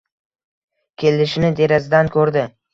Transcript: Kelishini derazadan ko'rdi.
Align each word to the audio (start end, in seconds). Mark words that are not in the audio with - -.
Kelishini 1.05 1.53
derazadan 1.63 2.13
ko'rdi. 2.19 2.51